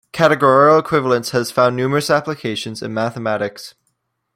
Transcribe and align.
Categorical 0.13 0.79
equivalence 0.79 1.29
has 1.29 1.51
found 1.51 1.75
numerous 1.75 2.09
applications 2.09 2.81
in 2.81 2.91
mathematics. 2.91 3.75